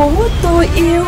phố 0.00 0.12
tôi 0.42 0.66
yêu 0.76 1.04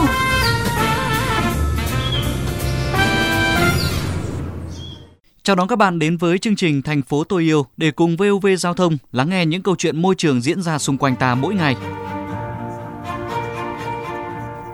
Chào 5.43 5.57
đón 5.57 5.69
các 5.69 5.77
bạn 5.77 5.99
đến 5.99 6.17
với 6.17 6.39
chương 6.39 6.57
trình 6.57 6.83
Thành 6.83 7.03
phố 7.03 7.25
tôi 7.25 7.43
yêu 7.43 7.67
để 7.77 7.91
cùng 7.91 8.17
VOV 8.17 8.47
Giao 8.59 8.75
thông 8.75 8.99
lắng 9.13 9.31
nghe 9.31 9.47
những 9.47 9.63
câu 9.63 9.77
chuyện 9.77 10.03
môi 10.03 10.15
trường 10.15 10.41
diễn 10.41 10.63
ra 10.63 10.79
xung 10.79 10.99
quanh 10.99 11.17
ta 11.17 11.35
mỗi 11.35 11.55
ngày. 11.55 11.77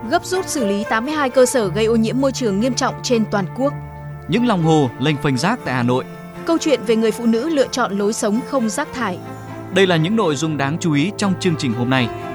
Gấp 0.09 0.25
rút 0.25 0.47
xử 0.47 0.65
lý 0.65 0.83
82 0.89 1.29
cơ 1.29 1.45
sở 1.45 1.67
gây 1.67 1.85
ô 1.85 1.95
nhiễm 1.95 2.21
môi 2.21 2.31
trường 2.31 2.59
nghiêm 2.59 2.73
trọng 2.73 2.93
trên 3.03 3.23
toàn 3.31 3.45
quốc. 3.57 3.73
Những 4.27 4.47
lòng 4.47 4.63
hồ 4.63 4.89
lênh 4.99 5.17
phênh 5.17 5.37
rác 5.37 5.59
tại 5.65 5.75
Hà 5.75 5.83
Nội. 5.83 6.03
Câu 6.45 6.57
chuyện 6.57 6.79
về 6.87 6.95
người 6.95 7.11
phụ 7.11 7.25
nữ 7.25 7.49
lựa 7.49 7.67
chọn 7.67 7.97
lối 7.97 8.13
sống 8.13 8.39
không 8.47 8.69
rác 8.69 8.93
thải. 8.93 9.17
Đây 9.73 9.87
là 9.87 9.95
những 9.95 10.15
nội 10.15 10.35
dung 10.35 10.57
đáng 10.57 10.77
chú 10.79 10.93
ý 10.93 11.11
trong 11.17 11.33
chương 11.39 11.55
trình 11.57 11.73
hôm 11.73 11.89
nay. 11.89 12.28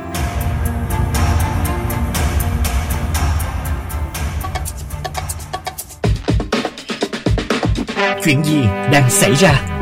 Chuyện 8.24 8.44
gì 8.44 8.62
đang 8.92 9.10
xảy 9.10 9.34
ra? 9.34 9.80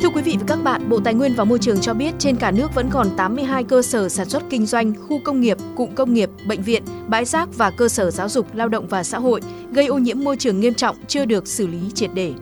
Thưa 0.00 0.08
quý 0.14 0.22
vị 0.22 0.36
và 0.40 0.44
các 0.46 0.58
bạn, 0.64 0.88
Bộ 0.88 1.00
Tài 1.04 1.14
nguyên 1.14 1.34
và 1.34 1.44
Môi 1.44 1.58
trường 1.58 1.80
cho 1.80 1.94
biết 1.94 2.14
trên 2.18 2.36
cả 2.36 2.50
nước 2.50 2.74
vẫn 2.74 2.90
còn 2.90 3.06
82 3.16 3.64
cơ 3.64 3.82
sở 3.82 4.08
sản 4.08 4.28
xuất 4.28 4.42
kinh 4.50 4.66
doanh, 4.66 4.92
khu 5.08 5.20
công 5.24 5.40
nghiệp, 5.40 5.56
cụm 5.76 5.94
công 5.94 6.14
nghiệp, 6.14 6.30
bệnh 6.48 6.62
viện, 6.62 6.82
bãi 7.08 7.24
rác 7.24 7.48
và 7.56 7.70
cơ 7.70 7.88
sở 7.88 8.10
giáo 8.10 8.28
dục, 8.28 8.54
lao 8.54 8.68
động 8.68 8.86
và 8.88 9.02
xã 9.02 9.18
hội 9.18 9.40
gây 9.72 9.86
ô 9.86 9.98
nhiễm 9.98 10.24
môi 10.24 10.36
trường 10.36 10.60
nghiêm 10.60 10.74
trọng 10.74 10.96
chưa 11.08 11.24
được 11.24 11.48
xử 11.48 11.66
lý 11.66 11.78
triệt 11.94 12.10
để. 12.14 12.32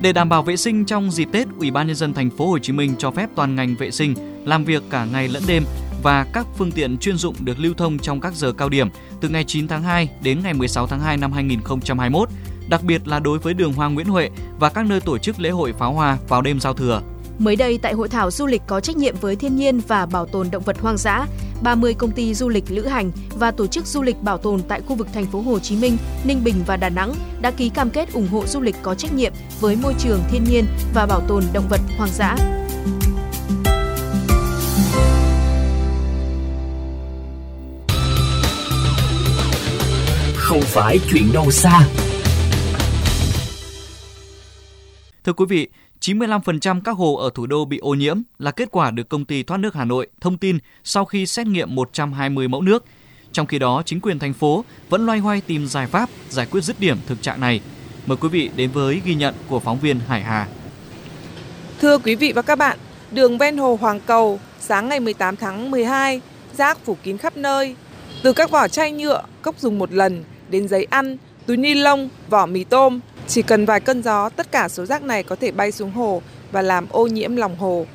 Để 0.00 0.12
đảm 0.12 0.28
bảo 0.28 0.42
vệ 0.42 0.56
sinh 0.56 0.84
trong 0.84 1.10
dịp 1.10 1.28
Tết, 1.32 1.46
Ủy 1.58 1.70
ban 1.70 1.86
nhân 1.86 1.96
dân 1.96 2.14
thành 2.14 2.30
phố 2.30 2.46
Hồ 2.46 2.58
Chí 2.58 2.72
Minh 2.72 2.94
cho 2.98 3.10
phép 3.10 3.30
toàn 3.34 3.56
ngành 3.56 3.74
vệ 3.78 3.90
sinh 3.90 4.14
làm 4.44 4.64
việc 4.64 4.82
cả 4.90 5.06
ngày 5.12 5.28
lẫn 5.28 5.42
đêm 5.46 5.64
và 6.02 6.26
các 6.32 6.46
phương 6.56 6.72
tiện 6.72 6.98
chuyên 6.98 7.16
dụng 7.16 7.34
được 7.40 7.58
lưu 7.58 7.74
thông 7.74 7.98
trong 7.98 8.20
các 8.20 8.34
giờ 8.34 8.52
cao 8.52 8.68
điểm 8.68 8.88
từ 9.20 9.28
ngày 9.28 9.44
9 9.44 9.68
tháng 9.68 9.82
2 9.82 10.08
đến 10.22 10.40
ngày 10.42 10.54
16 10.54 10.86
tháng 10.86 11.00
2 11.00 11.16
năm 11.16 11.32
2021, 11.32 12.28
đặc 12.68 12.82
biệt 12.84 13.08
là 13.08 13.20
đối 13.20 13.38
với 13.38 13.54
đường 13.54 13.72
Hoa 13.72 13.88
Nguyễn 13.88 14.06
Huệ 14.06 14.30
và 14.58 14.70
các 14.70 14.86
nơi 14.86 15.00
tổ 15.00 15.18
chức 15.18 15.40
lễ 15.40 15.50
hội 15.50 15.72
pháo 15.72 15.92
hoa 15.92 16.18
vào 16.28 16.42
đêm 16.42 16.60
giao 16.60 16.74
thừa. 16.74 17.02
Mới 17.38 17.56
đây 17.56 17.78
tại 17.78 17.92
hội 17.92 18.08
thảo 18.08 18.30
du 18.30 18.46
lịch 18.46 18.62
có 18.66 18.80
trách 18.80 18.96
nhiệm 18.96 19.14
với 19.20 19.36
thiên 19.36 19.56
nhiên 19.56 19.80
và 19.88 20.06
bảo 20.06 20.26
tồn 20.26 20.50
động 20.50 20.62
vật 20.62 20.78
hoang 20.80 20.96
dã, 20.96 21.26
30 21.62 21.94
công 21.94 22.10
ty 22.10 22.34
du 22.34 22.48
lịch 22.48 22.64
lữ 22.68 22.86
hành 22.86 23.10
và 23.38 23.50
tổ 23.50 23.66
chức 23.66 23.86
du 23.86 24.02
lịch 24.02 24.22
bảo 24.22 24.38
tồn 24.38 24.62
tại 24.68 24.80
khu 24.80 24.94
vực 24.94 25.08
thành 25.14 25.26
phố 25.26 25.40
Hồ 25.40 25.58
Chí 25.58 25.76
Minh, 25.76 25.96
Ninh 26.24 26.44
Bình 26.44 26.54
và 26.66 26.76
Đà 26.76 26.88
Nẵng 26.88 27.14
đã 27.40 27.50
ký 27.50 27.68
cam 27.68 27.90
kết 27.90 28.12
ủng 28.12 28.28
hộ 28.28 28.46
du 28.46 28.60
lịch 28.60 28.76
có 28.82 28.94
trách 28.94 29.12
nhiệm 29.12 29.32
với 29.60 29.76
môi 29.82 29.94
trường 29.98 30.20
thiên 30.30 30.44
nhiên 30.44 30.64
và 30.94 31.06
bảo 31.06 31.20
tồn 31.28 31.42
động 31.52 31.68
vật 31.70 31.80
hoang 31.96 32.10
dã. 32.10 32.36
Không 40.56 40.64
phải 40.64 40.98
chuyện 41.10 41.32
đâu 41.32 41.50
xa. 41.50 41.80
Thưa 45.24 45.32
quý 45.32 45.44
vị, 45.48 45.68
95% 46.00 46.80
các 46.84 46.96
hồ 46.96 47.14
ở 47.14 47.30
thủ 47.34 47.46
đô 47.46 47.64
bị 47.64 47.78
ô 47.78 47.94
nhiễm 47.94 48.20
là 48.38 48.50
kết 48.50 48.68
quả 48.70 48.90
được 48.90 49.08
công 49.08 49.24
ty 49.24 49.42
thoát 49.42 49.56
nước 49.56 49.74
Hà 49.74 49.84
Nội 49.84 50.08
thông 50.20 50.38
tin 50.38 50.58
sau 50.84 51.04
khi 51.04 51.26
xét 51.26 51.46
nghiệm 51.46 51.74
120 51.74 52.48
mẫu 52.48 52.62
nước. 52.62 52.84
Trong 53.32 53.46
khi 53.46 53.58
đó, 53.58 53.82
chính 53.86 54.00
quyền 54.00 54.18
thành 54.18 54.32
phố 54.32 54.64
vẫn 54.88 55.06
loay 55.06 55.18
hoay 55.18 55.40
tìm 55.40 55.66
giải 55.66 55.86
pháp 55.86 56.10
giải 56.28 56.46
quyết 56.50 56.64
dứt 56.64 56.80
điểm 56.80 56.96
thực 57.06 57.22
trạng 57.22 57.40
này. 57.40 57.60
Mời 58.06 58.16
quý 58.16 58.28
vị 58.28 58.50
đến 58.56 58.70
với 58.70 59.02
ghi 59.04 59.14
nhận 59.14 59.34
của 59.48 59.60
phóng 59.60 59.78
viên 59.78 60.00
Hải 60.08 60.22
Hà. 60.22 60.48
Thưa 61.80 61.98
quý 61.98 62.14
vị 62.14 62.32
và 62.32 62.42
các 62.42 62.58
bạn, 62.58 62.78
đường 63.10 63.38
ven 63.38 63.56
hồ 63.56 63.78
Hoàng 63.80 64.00
Cầu, 64.06 64.40
sáng 64.60 64.88
ngày 64.88 65.00
18 65.00 65.36
tháng 65.36 65.70
12, 65.70 66.20
rác 66.56 66.78
phủ 66.84 66.96
kín 67.02 67.18
khắp 67.18 67.36
nơi. 67.36 67.76
Từ 68.22 68.32
các 68.32 68.50
vỏ 68.50 68.68
chai 68.68 68.92
nhựa, 68.92 69.22
cốc 69.42 69.58
dùng 69.58 69.78
một 69.78 69.92
lần, 69.92 70.24
đến 70.48 70.68
giấy 70.68 70.86
ăn, 70.90 71.16
túi 71.46 71.56
ni 71.56 71.74
lông, 71.74 72.08
vỏ 72.28 72.46
mì 72.46 72.64
tôm, 72.64 73.00
chỉ 73.28 73.42
cần 73.42 73.66
vài 73.66 73.80
cơn 73.80 74.02
gió, 74.02 74.28
tất 74.28 74.52
cả 74.52 74.68
số 74.68 74.84
rác 74.84 75.02
này 75.02 75.22
có 75.22 75.36
thể 75.36 75.50
bay 75.50 75.72
xuống 75.72 75.90
hồ 75.90 76.22
và 76.52 76.62
làm 76.62 76.86
ô 76.90 77.06
nhiễm 77.06 77.36
lòng 77.36 77.56
hồ. 77.56 77.86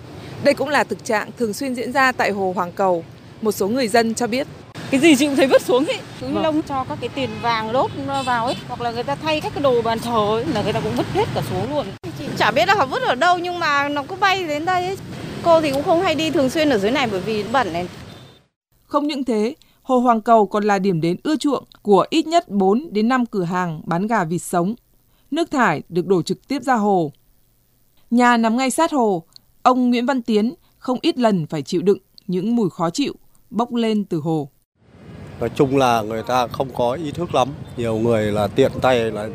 Đây 0.44 0.54
cũng 0.54 0.70
là 0.70 0.84
thực 0.84 1.06
trạng 1.06 1.30
thường 1.38 1.54
xuyên 1.54 1.76
diễn 1.76 1.92
ra 1.92 2.12
tại 2.12 2.32
hồ 2.32 2.54
Hoàng 2.56 2.72
Cầu. 2.72 3.04
Một 3.42 3.52
số 3.52 3.68
người 3.68 3.88
dân 3.88 4.14
cho 4.14 4.28
biết. 4.28 4.48
Cái 4.92 5.00
gì 5.00 5.16
chị 5.16 5.26
cũng 5.26 5.36
thấy 5.36 5.48
vứt 5.48 5.62
xuống 5.62 5.86
ấy. 5.86 6.00
Túi 6.22 6.30
ni 6.30 6.42
lông 6.42 6.62
cho 6.62 6.86
các 6.90 6.98
cái 7.02 7.10
tiền 7.10 7.30
vàng 7.42 7.72
lốt 7.72 7.92
vào 8.26 8.46
ấy. 8.46 8.56
Hoặc 8.68 8.82
là 8.82 8.92
người 8.92 9.04
ta 9.04 9.16
thay 9.16 9.42
các 9.42 9.52
cái 9.56 9.64
đồ 9.64 9.82
bàn 9.82 10.00
thờ 10.00 10.28
ấy 10.30 10.46
là 10.54 10.62
người 10.64 10.74
ta 10.74 10.80
cũng 10.80 10.96
vứt 10.96 11.06
hết 11.14 11.26
cả 11.36 11.42
xuống 11.50 11.76
luôn. 11.76 11.86
Chị 12.20 12.26
chả 12.38 12.52
biết 12.52 12.68
là 12.68 12.76
họ 12.76 12.86
vứt 12.86 13.02
ở 13.04 13.16
đâu 13.16 13.38
nhưng 13.38 13.60
mà 13.60 13.90
nó 13.90 14.04
cứ 14.04 14.16
bay 14.16 14.44
đến 14.44 14.66
đây 14.66 14.86
ấy. 14.86 14.98
Cô 15.44 15.62
thì 15.62 15.72
cũng 15.72 15.84
không 15.84 16.02
hay 16.02 16.16
đi 16.16 16.32
thường 16.32 16.50
xuyên 16.50 16.70
ở 16.70 16.78
dưới 16.78 16.92
này 16.92 17.08
bởi 17.12 17.20
vì 17.20 17.44
bẩn 17.44 17.74
này. 17.74 17.88
Không 18.86 19.08
những 19.08 19.24
thế, 19.24 19.56
Hồ 19.82 20.00
Hoàng 20.00 20.22
Cầu 20.22 20.46
còn 20.46 20.64
là 20.64 20.80
điểm 20.80 21.02
đến 21.02 21.18
ưa 21.24 21.36
chuộng 21.36 21.64
của 21.82 22.06
ít 22.10 22.28
nhất 22.28 22.50
4 22.50 22.88
đến 22.92 23.08
5 23.08 23.26
cửa 23.26 23.44
hàng 23.44 23.82
bán 23.86 24.08
gà 24.08 24.24
vịt 24.24 24.42
sống. 24.42 24.76
Nước 25.32 25.52
thải 25.52 25.82
được 25.90 26.08
đổ 26.08 26.22
trực 26.22 26.48
tiếp 26.48 26.64
ra 26.64 26.76
hồ. 26.76 27.12
Nhà 28.12 28.38
nằm 28.38 28.58
ngay 28.58 28.72
sát 28.72 28.92
hồ, 28.92 29.24
ông 29.62 29.90
Nguyễn 29.90 30.06
Văn 30.06 30.22
Tiến 30.22 30.54
không 30.78 31.00
ít 31.02 31.18
lần 31.18 31.48
phải 31.48 31.62
chịu 31.62 31.82
đựng 31.82 31.98
những 32.28 32.56
mùi 32.56 32.70
khó 32.70 32.90
chịu 32.90 33.14
bốc 33.50 33.74
lên 33.74 34.06
từ 34.06 34.18
hồ. 34.18 34.50
Nói 35.40 35.50
chung 35.56 35.78
là 35.78 36.02
người 36.02 36.24
ta 36.24 36.48
không 36.48 36.70
có 36.74 36.94
ý 36.94 37.12
thức 37.12 37.36
lắm. 37.36 37.50
Nhiều 37.78 37.96
người 37.96 38.32
là 38.32 38.48
tiện 38.48 38.72
tay 38.82 39.12
là 39.12 39.30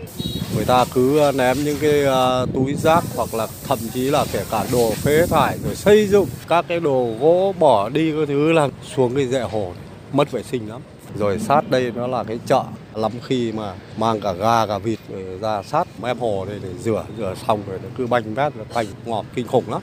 người 0.57 0.65
ta 0.65 0.85
cứ 0.95 1.33
ném 1.35 1.57
những 1.65 1.77
cái 1.81 2.03
ờ, 2.03 2.47
túi 2.55 2.75
rác 2.75 3.05
hoặc 3.17 3.35
là 3.35 3.47
thậm 3.67 3.79
chí 3.95 4.11
là 4.11 4.25
kể 4.33 4.45
cả 4.51 4.67
đồ 4.73 4.91
phế 4.91 5.27
thải 5.27 5.59
rồi 5.65 5.75
xây 5.75 6.07
dựng 6.07 6.27
các 6.49 6.65
cái 6.69 6.81
đồ 6.81 7.11
gỗ 7.21 7.55
bỏ 7.59 7.89
đi 7.89 8.13
cái 8.13 8.27
thứ 8.27 8.53
là 8.53 8.69
xuống 8.97 9.15
cái 9.15 9.27
rễ 9.27 9.41
hồ 9.41 9.73
mất 10.13 10.31
vệ 10.33 10.43
sinh 10.43 10.69
lắm. 10.69 10.81
Rồi 11.15 11.39
sát 11.39 11.71
đây 11.71 11.93
nó 11.95 12.07
là 12.07 12.25
cái 12.25 12.39
chợ 12.47 12.65
lắm 12.95 13.13
khi 13.23 13.53
mà 13.53 13.75
mang 13.99 14.21
cả 14.21 14.33
gà 14.33 14.67
cả 14.67 14.79
vịt 14.79 14.99
ra 15.41 15.63
sát 15.63 15.89
mép 16.03 16.21
hồ 16.21 16.45
đây 16.45 16.61
để 16.63 16.69
rửa 16.79 17.05
rửa 17.19 17.35
xong 17.47 17.63
rồi 17.67 17.79
nó 17.83 17.89
cứ 17.97 18.07
banh 18.07 18.35
bét 18.35 18.53
banh 18.75 18.87
ngọt 19.05 19.27
kinh 19.35 19.47
khủng 19.47 19.71
lắm. 19.71 19.83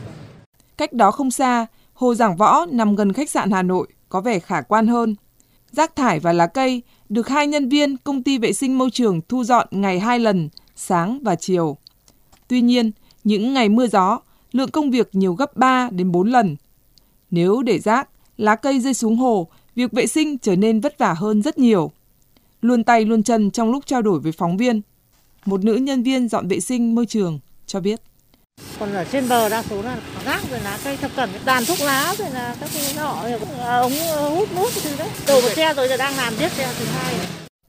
Cách 0.77 0.93
đó 0.93 1.11
không 1.11 1.31
xa, 1.31 1.65
hồ 1.93 2.15
Giảng 2.15 2.37
Võ 2.37 2.65
nằm 2.71 2.95
gần 2.95 3.13
khách 3.13 3.29
sạn 3.29 3.51
Hà 3.51 3.61
Nội 3.61 3.87
có 4.09 4.21
vẻ 4.21 4.39
khả 4.39 4.61
quan 4.61 4.87
hơn. 4.87 5.15
Rác 5.71 5.95
thải 5.95 6.19
và 6.19 6.33
lá 6.33 6.47
cây 6.47 6.81
được 7.09 7.27
hai 7.27 7.47
nhân 7.47 7.69
viên 7.69 7.97
công 7.97 8.23
ty 8.23 8.37
vệ 8.37 8.53
sinh 8.53 8.77
môi 8.77 8.91
trường 8.91 9.21
thu 9.29 9.43
dọn 9.43 9.67
ngày 9.71 9.99
hai 9.99 10.19
lần, 10.19 10.49
sáng 10.75 11.19
và 11.23 11.35
chiều. 11.35 11.77
Tuy 12.47 12.61
nhiên, 12.61 12.91
những 13.23 13.53
ngày 13.53 13.69
mưa 13.69 13.87
gió, 13.87 14.19
lượng 14.51 14.71
công 14.71 14.91
việc 14.91 15.09
nhiều 15.13 15.33
gấp 15.33 15.57
3 15.57 15.89
đến 15.91 16.11
4 16.11 16.31
lần. 16.31 16.55
Nếu 17.31 17.61
để 17.61 17.79
rác, 17.79 18.09
lá 18.37 18.55
cây 18.55 18.79
rơi 18.79 18.93
xuống 18.93 19.15
hồ, 19.15 19.47
việc 19.75 19.91
vệ 19.91 20.07
sinh 20.07 20.37
trở 20.37 20.55
nên 20.55 20.79
vất 20.79 20.97
vả 20.97 21.13
hơn 21.13 21.41
rất 21.41 21.57
nhiều. 21.57 21.91
Luôn 22.61 22.83
tay 22.83 23.05
luôn 23.05 23.23
chân 23.23 23.51
trong 23.51 23.71
lúc 23.71 23.85
trao 23.85 24.01
đổi 24.01 24.19
với 24.19 24.31
phóng 24.31 24.57
viên, 24.57 24.81
một 25.45 25.63
nữ 25.63 25.75
nhân 25.75 26.03
viên 26.03 26.27
dọn 26.27 26.47
vệ 26.47 26.59
sinh 26.59 26.95
môi 26.95 27.05
trường 27.05 27.39
cho 27.65 27.79
biết. 27.79 28.01
Còn 28.79 28.93
ở 28.93 29.05
trên 29.11 29.29
bờ 29.29 29.49
đa 29.49 29.63
số 29.63 29.81
là 29.81 30.01
rác 30.25 30.41
rồi 30.51 30.59
lá 30.59 30.79
cây 30.83 30.97
thập 30.97 31.11
cẩm, 31.15 31.29
đàn 31.45 31.65
thuốc 31.65 31.81
lá 31.81 32.15
rồi 32.17 32.29
là 32.29 32.55
các 32.59 32.69
cái 32.73 32.93
nọ 32.95 33.23
ống 33.65 33.91
hút 34.35 34.49
nước 34.55 34.69
thứ 34.83 34.95
đấy. 34.97 35.09
Đổ 35.27 35.41
một 35.41 35.49
xe 35.55 35.73
rồi 35.73 35.87
giờ 35.87 35.97
đang 35.97 36.17
làm 36.17 36.33
tiếp 36.39 36.49
xe 36.49 36.73
thứ 36.79 36.85
hai. 36.85 37.15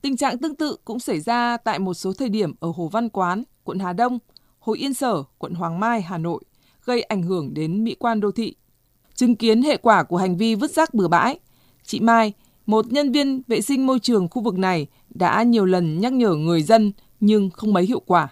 Tình 0.02 0.16
trạng 0.16 0.38
tương 0.38 0.54
tự 0.54 0.76
cũng 0.84 1.00
xảy 1.00 1.20
ra 1.20 1.56
tại 1.56 1.78
một 1.78 1.94
số 1.94 2.12
thời 2.12 2.28
điểm 2.28 2.52
ở 2.60 2.72
Hồ 2.76 2.88
Văn 2.88 3.08
Quán, 3.08 3.42
quận 3.64 3.78
Hà 3.78 3.92
Đông, 3.92 4.18
Hồ 4.58 4.72
Yên 4.72 4.94
Sở, 4.94 5.22
quận 5.38 5.54
Hoàng 5.54 5.80
Mai, 5.80 6.02
Hà 6.02 6.18
Nội, 6.18 6.42
gây 6.84 7.02
ảnh 7.02 7.22
hưởng 7.22 7.54
đến 7.54 7.84
mỹ 7.84 7.96
quan 7.98 8.20
đô 8.20 8.30
thị. 8.30 8.54
Chứng 9.14 9.36
kiến 9.36 9.62
hệ 9.62 9.76
quả 9.76 10.02
của 10.02 10.16
hành 10.16 10.36
vi 10.36 10.54
vứt 10.54 10.70
rác 10.70 10.94
bừa 10.94 11.08
bãi, 11.08 11.38
chị 11.86 12.00
Mai, 12.00 12.32
một 12.66 12.92
nhân 12.92 13.12
viên 13.12 13.42
vệ 13.48 13.60
sinh 13.60 13.86
môi 13.86 13.98
trường 13.98 14.28
khu 14.28 14.42
vực 14.42 14.58
này 14.58 14.86
đã 15.14 15.42
nhiều 15.42 15.64
lần 15.64 16.00
nhắc 16.00 16.12
nhở 16.12 16.34
người 16.34 16.62
dân 16.62 16.92
nhưng 17.20 17.50
không 17.50 17.72
mấy 17.72 17.84
hiệu 17.84 18.02
quả. 18.06 18.28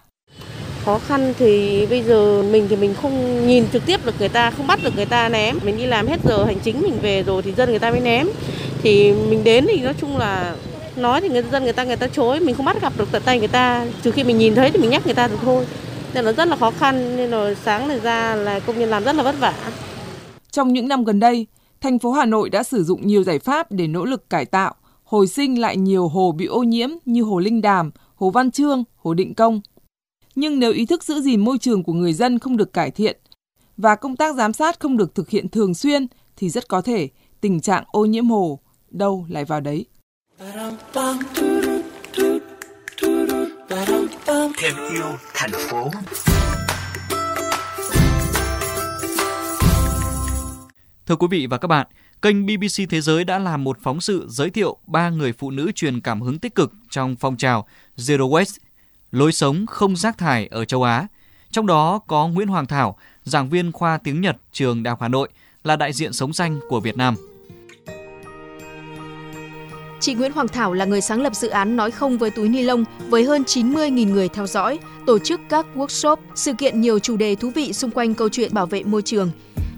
Khó 0.85 0.99
khăn 0.99 1.35
thì 1.39 1.87
bây 1.87 2.03
giờ 2.03 2.43
mình 2.53 2.67
thì 2.69 2.77
mình 2.77 2.95
không 2.95 3.47
nhìn 3.47 3.65
trực 3.73 3.87
tiếp 3.87 4.01
được 4.07 4.15
người 4.19 4.29
ta, 4.29 4.51
không 4.51 4.67
bắt 4.67 4.81
được 4.85 4.97
người 4.97 5.07
ta 5.07 5.29
ném. 5.29 5.59
Mình 5.65 5.77
đi 5.77 5.87
làm 5.87 6.07
hết 6.07 6.21
giờ 6.25 6.45
hành 6.45 6.59
chính 6.59 6.81
mình 6.81 6.99
về 7.03 7.23
rồi 7.23 7.43
thì 7.43 7.53
dân 7.53 7.71
người 7.71 7.79
ta 7.79 7.91
mới 7.91 8.01
ném. 8.01 8.27
Thì 8.83 9.13
mình 9.13 9.45
đến 9.45 9.67
thì 9.69 9.81
nói 9.81 9.95
chung 10.01 10.17
là 10.17 10.57
nói 10.97 11.21
thì 11.21 11.29
người 11.29 11.43
dân 11.53 11.65
người 11.65 11.73
ta 11.73 11.85
người 11.85 11.97
ta 11.97 12.07
chối, 12.07 12.41
mình 12.41 12.55
không 12.55 12.67
bắt 12.67 12.83
gặp 12.83 12.93
được 12.99 13.09
tận 13.13 13.23
tay 13.25 13.39
người 13.39 13.49
ta. 13.49 13.87
Trừ 14.03 14.11
khi 14.11 14.25
mình 14.25 14.39
nhìn 14.39 14.55
thấy 14.55 14.71
thì 14.71 14.79
mình 14.79 14.91
nhắc 14.91 15.07
người 15.07 15.15
ta 15.15 15.29
được 15.29 15.39
thôi. 15.43 15.67
Nên 16.15 16.25
nó 16.25 16.33
rất 16.33 16.49
là 16.49 16.57
khó 16.57 16.71
khăn 16.71 17.17
nên 17.17 17.31
rồi 17.31 17.57
sáng 17.65 17.89
này 17.89 18.01
ra 18.01 18.35
là 18.35 18.61
công 18.61 18.79
nhân 18.79 18.91
làm 18.91 19.05
rất 19.05 19.17
là 19.17 19.23
vất 19.23 19.35
vả. 19.41 19.55
Trong 20.51 20.73
những 20.73 20.89
năm 20.89 21.05
gần 21.05 21.21
đây, 21.21 21.47
thành 21.83 21.99
phố 21.99 22.13
Hà 22.13 22.25
Nội 22.25 22.51
đã 22.51 22.63
sử 22.63 22.85
dụng 22.85 23.07
nhiều 23.07 23.23
giải 23.23 23.39
pháp 23.39 23.73
để 23.73 23.87
nỗ 23.87 24.05
lực 24.05 24.31
cải 24.31 24.45
tạo, 24.45 24.75
hồi 25.05 25.27
sinh 25.27 25.61
lại 25.61 25.77
nhiều 25.77 26.09
hồ 26.09 26.33
bị 26.33 26.47
ô 26.47 26.63
nhiễm 26.63 26.89
như 27.05 27.23
hồ 27.23 27.39
Linh 27.39 27.63
Đàm, 27.63 27.91
hồ 28.15 28.31
Văn 28.31 28.51
Trương, 28.51 28.85
hồ 28.97 29.15
Định 29.15 29.35
Công. 29.35 29.61
Nhưng 30.35 30.59
nếu 30.59 30.73
ý 30.73 30.87
thức 30.87 31.05
giữ 31.05 31.21
gìn 31.21 31.41
môi 31.41 31.59
trường 31.59 31.83
của 31.83 31.93
người 31.93 32.13
dân 32.13 32.39
không 32.39 32.57
được 32.57 32.73
cải 32.73 32.91
thiện 32.91 33.17
và 33.77 33.95
công 33.95 34.17
tác 34.17 34.35
giám 34.35 34.53
sát 34.53 34.81
không 34.81 34.97
được 34.97 35.15
thực 35.15 35.31
hiện 35.31 35.49
thường 35.49 35.75
xuyên 35.75 36.07
thì 36.37 36.49
rất 36.49 36.69
có 36.69 36.81
thể 36.81 37.09
tình 37.41 37.61
trạng 37.61 37.85
ô 37.93 38.05
nhiễm 38.05 38.27
hồ 38.27 38.59
đâu 38.91 39.27
lại 39.29 39.45
vào 39.45 39.61
đấy. 39.61 39.87
Thêm 44.57 44.75
yêu 44.93 45.07
thành 45.35 45.51
phố. 45.71 45.91
Thưa 51.13 51.17
quý 51.17 51.27
vị 51.31 51.47
và 51.47 51.59
các 51.59 51.69
bạn, 51.69 51.87
kênh 52.23 52.47
BBC 52.47 52.91
Thế 52.91 53.01
giới 53.01 53.25
đã 53.25 53.39
làm 53.39 53.65
một 53.65 53.79
phóng 53.83 54.01
sự 54.01 54.27
giới 54.29 54.51
thiệu 54.51 54.77
ba 54.87 55.11
người 55.11 55.33
phụ 55.33 55.51
nữ 55.51 55.73
truyền 55.75 56.01
cảm 56.01 56.21
hứng 56.21 56.39
tích 56.39 56.55
cực 56.55 56.73
trong 56.91 57.17
phong 57.17 57.37
trào 57.37 57.67
Zero 57.97 58.31
Waste, 58.31 58.59
lối 59.11 59.33
sống 59.33 59.67
không 59.67 59.97
rác 59.97 60.19
thải 60.19 60.47
ở 60.47 60.65
châu 60.65 60.83
Á. 60.83 61.07
Trong 61.51 61.67
đó 61.67 61.99
có 62.07 62.29
Nguyễn 62.29 62.49
Hoàng 62.49 62.67
Thảo, 62.67 62.99
giảng 63.25 63.49
viên 63.49 63.73
khoa 63.73 63.99
tiếng 63.99 64.21
Nhật 64.21 64.37
trường 64.53 64.83
Đại 64.83 64.91
học 64.91 64.99
Hà 65.01 65.09
Nội, 65.09 65.29
là 65.65 65.77
đại 65.77 65.93
diện 65.93 66.13
sống 66.13 66.33
xanh 66.33 66.61
của 66.69 66.81
Việt 66.81 66.97
Nam. 66.97 67.15
Chị 70.01 70.15
Nguyễn 70.15 70.33
Hoàng 70.33 70.49
Thảo 70.49 70.73
là 70.73 70.85
người 70.85 71.01
sáng 71.01 71.23
lập 71.23 71.35
dự 71.35 71.49
án 71.49 71.77
Nói 71.77 71.91
không 71.91 72.19
với 72.19 72.31
túi 72.31 72.49
ni 72.49 72.63
lông 72.63 72.85
với 73.09 73.25
hơn 73.25 73.43
90.000 73.43 74.13
người 74.13 74.29
theo 74.29 74.47
dõi, 74.47 74.79
tổ 75.07 75.19
chức 75.19 75.41
các 75.49 75.67
workshop, 75.75 76.17
sự 76.35 76.53
kiện 76.53 76.81
nhiều 76.81 76.99
chủ 76.99 77.17
đề 77.17 77.35
thú 77.35 77.51
vị 77.51 77.73
xung 77.73 77.91
quanh 77.91 78.15
câu 78.15 78.29
chuyện 78.29 78.55
bảo 78.55 78.67
vệ 78.67 78.83
môi 78.83 79.03
trường. 79.03 79.31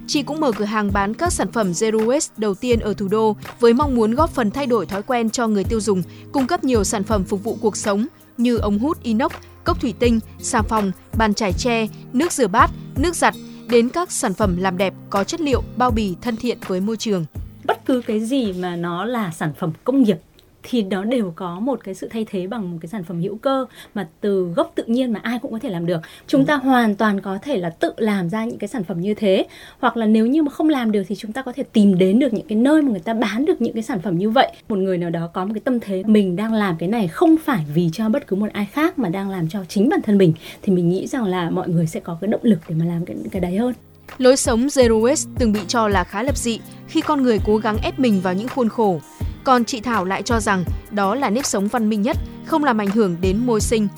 Chị 0.07 0.23
cũng 0.23 0.41
mở 0.41 0.53
cửa 0.53 0.65
hàng 0.65 0.93
bán 0.93 1.15
các 1.15 1.33
sản 1.33 1.53
phẩm 1.53 1.73
Zero 1.73 2.07
Waste 2.07 2.31
đầu 2.37 2.55
tiên 2.55 2.81
ở 2.81 2.95
thủ 2.95 3.09
đô 3.09 3.37
với 3.61 3.75
mong 3.75 3.95
muốn 3.95 4.15
góp 4.15 4.31
phần 4.31 4.51
thay 4.51 4.67
đổi 4.67 4.87
thói 4.87 5.03
quen 5.03 5.31
cho 5.31 5.49
người 5.49 5.65
tiêu 5.65 5.81
dùng, 5.81 6.03
cung 6.33 6.47
cấp 6.47 6.65
nhiều 6.65 6.85
sản 6.85 7.05
phẩm 7.05 7.25
phục 7.25 7.45
vụ 7.45 7.59
cuộc 7.61 7.77
sống 7.77 8.07
như 8.39 8.57
ống 8.57 8.79
hút 8.79 9.03
inox, 9.03 9.33
cốc 9.65 9.81
thủy 9.81 9.95
tinh, 9.99 10.21
xà 10.39 10.63
phòng, 10.63 10.93
bàn 11.19 11.35
chải 11.35 11.53
tre, 11.53 11.87
nước 12.13 12.33
rửa 12.33 12.49
bát, 12.49 12.71
nước 12.97 13.17
giặt 13.17 13.35
đến 13.69 13.89
các 13.89 14.13
sản 14.13 14.35
phẩm 14.35 14.57
làm 14.57 14.79
đẹp 14.79 14.95
có 15.11 15.25
chất 15.25 15.41
liệu, 15.41 15.63
bao 15.77 15.91
bì 15.91 16.17
thân 16.23 16.37
thiện 16.37 16.59
với 16.67 16.81
môi 16.81 16.97
trường. 16.97 17.25
Bất 17.65 17.87
cứ 17.87 18.03
cái 18.07 18.21
gì 18.21 18.53
mà 18.53 18.77
nó 18.77 19.05
là 19.05 19.31
sản 19.31 19.53
phẩm 19.59 19.73
công 19.85 20.03
nghiệp 20.03 20.19
thì 20.65 20.83
nó 20.83 21.05
đều 21.05 21.33
có 21.37 21.61
một 21.61 21.81
cái 21.85 21.95
sự 21.95 22.09
thay 22.09 22.27
thế 22.31 22.47
bằng 22.47 22.73
một 22.73 22.79
cái 22.81 22.89
sản 22.89 23.05
phẩm 23.05 23.21
hữu 23.21 23.37
cơ 23.37 23.67
mà 23.95 24.09
từ 24.21 24.53
gốc 24.57 24.73
tự 24.75 24.85
nhiên 24.87 25.13
mà 25.13 25.21
ai 25.23 25.39
cũng 25.43 25.53
có 25.53 25.59
thể 25.59 25.71
làm 25.71 25.87
được. 25.87 26.01
Chúng 26.27 26.45
ta 26.45 26.57
hoàn 26.57 26.97
toàn 26.97 27.21
có 27.21 27.39
thể 27.43 27.57
là 27.57 27.71
tự 27.71 27.93
làm 27.97 28.29
ra 28.29 28.45
những 28.45 28.59
cái 28.59 28.69
sản 28.69 28.85
phẩm 28.85 29.01
như 29.01 29.15
thế 29.15 29.47
hoặc 29.79 29.97
là 29.97 30.07
nếu 30.07 30.27
như 30.27 30.43
mà 30.43 30.51
không 30.51 30.69
làm 30.69 30.93
được 30.93 31.03
thì 31.09 31.15
chúng 31.15 31.33
ta 31.33 31.43
có 31.43 31.53
thể 31.53 31.63
tìm 31.63 31.99
đến 31.99 32.19
được 32.19 32.33
những 32.33 32.47
cái 32.49 32.59
nơi 32.59 32.83
mà 32.83 32.91
người 32.91 33.01
ta 33.01 33.15
bán 33.15 33.45
được 33.45 33.61
những 33.61 33.75
cái 33.75 33.83
sản 33.83 34.01
phẩm 34.01 34.19
như 34.19 34.31
vậy. 34.31 34.53
Một 34.69 34.79
người 34.79 34.99
nào 34.99 35.11
đó 35.11 35.31
có 35.35 35.45
một 35.45 35.51
cái 35.55 35.61
tâm 35.61 35.81
thế 35.81 36.03
mình 36.07 36.37
đang 36.37 36.55
làm 36.55 36.77
cái 36.79 36.89
này 36.89 37.09
không 37.09 37.37
phải 37.45 37.65
vì 37.75 37.91
cho 37.93 38.09
bất 38.09 38.27
cứ 38.27 38.37
một 38.37 38.53
ai 38.53 38.67
khác 38.73 38.99
mà 38.99 39.09
đang 39.09 39.31
làm 39.31 39.49
cho 39.49 39.65
chính 39.69 39.89
bản 39.89 40.03
thân 40.03 40.19
mình 40.19 40.33
thì 40.63 40.73
mình 40.73 40.89
nghĩ 40.89 41.07
rằng 41.07 41.25
là 41.25 41.51
mọi 41.51 41.69
người 41.69 41.87
sẽ 41.87 42.01
có 42.01 42.19
cái 42.21 42.29
động 42.29 42.41
lực 42.45 42.59
để 42.69 42.75
mà 42.75 42.85
làm 42.85 43.05
cái 43.05 43.17
cái 43.31 43.41
đấy 43.41 43.57
hơn. 43.57 43.75
Lối 44.19 44.37
sống 44.37 44.67
Zero 44.67 45.01
Waste 45.01 45.31
từng 45.39 45.53
bị 45.53 45.61
cho 45.69 45.89
là 45.89 46.05
khá 46.05 46.23
lập 46.23 46.37
dị 46.37 46.61
khi 46.89 47.01
con 47.01 47.23
người 47.23 47.39
cố 47.45 47.57
gắng 47.57 47.77
ép 47.83 47.99
mình 47.99 48.21
vào 48.21 48.35
những 48.35 48.49
khuôn 48.49 48.69
khổ. 48.69 49.01
Còn 49.45 49.65
chị 49.65 49.81
Thảo 49.81 50.05
lại 50.05 50.23
cho 50.23 50.41
rằng 50.41 50.65
đó 50.91 51.15
là 51.15 51.31
nếp 51.31 51.47
sống 51.47 51.69
văn 51.69 51.89
minh 51.89 52.03
nhất, 52.03 52.17
không 52.45 52.65
làm 52.65 52.81
ảnh 52.81 52.91
hưởng 52.91 53.17
đến 53.21 53.47
môi 53.47 53.61
sinh. 53.61 53.89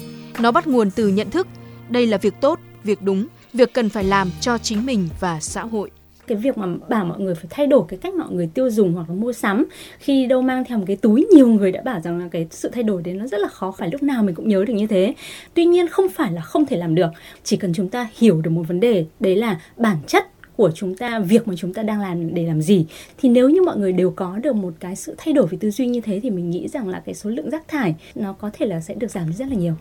Nó 0.40 0.52
bắt 0.52 0.66
nguồn 0.66 0.90
từ 0.90 1.08
nhận 1.08 1.30
thức, 1.30 1.46
đây 1.88 2.06
là 2.06 2.18
việc 2.18 2.34
tốt, 2.40 2.60
việc 2.84 3.02
đúng, 3.02 3.26
việc 3.52 3.72
cần 3.72 3.88
phải 3.88 4.04
làm 4.04 4.30
cho 4.40 4.58
chính 4.58 4.86
mình 4.86 5.08
và 5.20 5.40
xã 5.40 5.62
hội. 5.62 5.90
Cái 6.26 6.38
việc 6.38 6.58
mà 6.58 6.66
bảo 6.88 7.04
mọi 7.04 7.20
người 7.20 7.34
phải 7.34 7.46
thay 7.50 7.66
đổi 7.66 7.84
cái 7.88 7.98
cách 7.98 8.14
mọi 8.14 8.28
người 8.30 8.50
tiêu 8.54 8.70
dùng 8.70 8.94
hoặc 8.94 9.08
là 9.08 9.14
mua 9.14 9.32
sắm 9.32 9.64
khi 9.98 10.26
đâu 10.26 10.42
mang 10.42 10.64
theo 10.64 10.78
một 10.78 10.84
cái 10.86 10.96
túi 10.96 11.26
nhiều 11.34 11.48
người 11.48 11.72
đã 11.72 11.82
bảo 11.82 12.00
rằng 12.00 12.18
là 12.18 12.28
cái 12.30 12.46
sự 12.50 12.68
thay 12.68 12.82
đổi 12.82 13.02
đấy 13.02 13.14
nó 13.14 13.26
rất 13.26 13.40
là 13.40 13.48
khó 13.48 13.70
phải 13.78 13.90
lúc 13.92 14.02
nào 14.02 14.22
mình 14.22 14.34
cũng 14.34 14.48
nhớ 14.48 14.64
được 14.64 14.74
như 14.74 14.86
thế. 14.86 15.14
Tuy 15.54 15.64
nhiên 15.64 15.88
không 15.88 16.08
phải 16.08 16.32
là 16.32 16.40
không 16.40 16.66
thể 16.66 16.76
làm 16.76 16.94
được 16.94 17.10
chỉ 17.44 17.56
cần 17.56 17.72
chúng 17.74 17.88
ta 17.88 18.08
hiểu 18.18 18.40
được 18.40 18.50
một 18.50 18.62
vấn 18.68 18.80
đề 18.80 19.06
đấy 19.20 19.36
là 19.36 19.60
bản 19.76 19.96
chất 20.06 20.26
của 20.56 20.70
chúng 20.74 20.96
ta 20.96 21.18
việc 21.18 21.48
mà 21.48 21.54
chúng 21.56 21.74
ta 21.74 21.82
đang 21.82 22.00
làm 22.00 22.34
để 22.34 22.46
làm 22.46 22.62
gì 22.62 22.86
thì 23.18 23.28
nếu 23.28 23.48
như 23.48 23.62
mọi 23.62 23.76
người 23.76 23.92
đều 23.92 24.10
có 24.10 24.38
được 24.42 24.56
một 24.56 24.72
cái 24.80 24.96
sự 24.96 25.14
thay 25.18 25.34
đổi 25.34 25.46
về 25.46 25.58
tư 25.60 25.70
duy 25.70 25.86
như 25.86 26.00
thế 26.00 26.20
thì 26.22 26.30
mình 26.30 26.50
nghĩ 26.50 26.68
rằng 26.68 26.88
là 26.88 27.02
cái 27.06 27.14
số 27.14 27.30
lượng 27.30 27.50
rác 27.50 27.68
thải 27.68 27.94
nó 28.14 28.32
có 28.32 28.50
thể 28.52 28.66
là 28.66 28.80
sẽ 28.80 28.94
được 28.94 29.10
giảm 29.10 29.32
rất 29.32 29.48
là 29.48 29.54
nhiều 29.54 29.74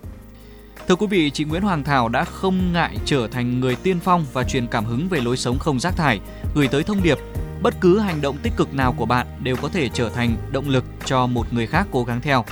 Thưa 0.87 0.95
quý 0.95 1.07
vị, 1.07 1.29
chị 1.29 1.43
Nguyễn 1.43 1.61
Hoàng 1.61 1.83
Thảo 1.83 2.09
đã 2.09 2.23
không 2.23 2.73
ngại 2.73 2.97
trở 3.05 3.27
thành 3.27 3.59
người 3.59 3.75
tiên 3.75 3.99
phong 4.03 4.25
và 4.33 4.43
truyền 4.43 4.67
cảm 4.67 4.85
hứng 4.85 5.07
về 5.09 5.21
lối 5.21 5.37
sống 5.37 5.59
không 5.59 5.79
rác 5.79 5.95
thải, 5.97 6.19
gửi 6.55 6.67
tới 6.67 6.83
thông 6.83 7.03
điệp 7.03 7.17
bất 7.61 7.81
cứ 7.81 7.99
hành 7.99 8.21
động 8.21 8.37
tích 8.43 8.53
cực 8.57 8.73
nào 8.73 8.93
của 8.97 9.05
bạn 9.05 9.27
đều 9.43 9.55
có 9.55 9.69
thể 9.69 9.89
trở 9.89 10.09
thành 10.09 10.35
động 10.51 10.69
lực 10.69 10.83
cho 11.05 11.27
một 11.27 11.53
người 11.53 11.67
khác 11.67 11.87
cố 11.91 12.03
gắng 12.03 12.21
theo. 12.21 12.45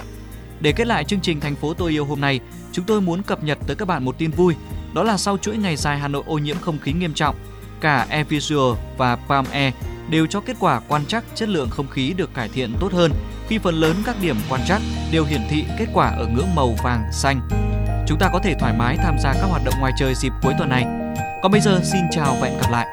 Để 0.59 0.71
kết 0.71 0.87
lại 0.87 1.03
chương 1.03 1.19
trình 1.19 1.39
Thành 1.39 1.55
phố 1.55 1.73
tôi 1.73 1.91
yêu 1.91 2.05
hôm 2.05 2.21
nay, 2.21 2.39
chúng 2.71 2.85
tôi 2.85 3.01
muốn 3.01 3.23
cập 3.23 3.43
nhật 3.43 3.57
tới 3.67 3.75
các 3.75 3.87
bạn 3.87 4.05
một 4.05 4.17
tin 4.17 4.31
vui. 4.31 4.55
Đó 4.93 5.03
là 5.03 5.17
sau 5.17 5.37
chuỗi 5.37 5.57
ngày 5.57 5.75
dài 5.75 5.99
Hà 5.99 6.07
Nội 6.07 6.23
ô 6.25 6.37
nhiễm 6.37 6.57
không 6.61 6.79
khí 6.79 6.93
nghiêm 6.93 7.13
trọng, 7.13 7.35
cả 7.83 8.06
Airvisual 8.09 8.75
e 8.75 8.81
và 8.97 9.15
Palm 9.15 9.45
Air 9.51 9.74
đều 10.09 10.27
cho 10.27 10.39
kết 10.39 10.56
quả 10.59 10.81
quan 10.88 11.06
trắc 11.06 11.24
chất 11.35 11.50
lượng 11.50 11.69
không 11.69 11.88
khí 11.88 12.13
được 12.18 12.33
cải 12.33 12.50
thiện 12.50 12.74
tốt 12.80 12.94
hơn, 12.94 13.12
khi 13.47 13.57
phần 13.57 13.75
lớn 13.75 13.95
các 14.06 14.15
điểm 14.21 14.38
quan 14.50 14.62
trắc 14.68 14.81
đều 15.12 15.25
hiển 15.25 15.41
thị 15.50 15.65
kết 15.80 15.88
quả 15.94 16.07
ở 16.07 16.25
ngưỡng 16.25 16.56
màu 16.56 16.75
vàng, 16.83 17.03
xanh 17.13 17.50
chúng 18.07 18.18
ta 18.19 18.30
có 18.33 18.39
thể 18.44 18.56
thoải 18.59 18.74
mái 18.77 18.97
tham 18.97 19.15
gia 19.24 19.33
các 19.33 19.45
hoạt 19.50 19.62
động 19.65 19.74
ngoài 19.80 19.91
trời 20.00 20.15
dịp 20.15 20.31
cuối 20.41 20.53
tuần 20.57 20.69
này. 20.69 20.85
Còn 21.41 21.51
bây 21.51 21.62
giờ, 21.62 21.80
xin 21.83 22.01
chào 22.12 22.38
và 22.41 22.47
hẹn 22.47 22.57
gặp 22.62 22.71
lại. 22.71 22.88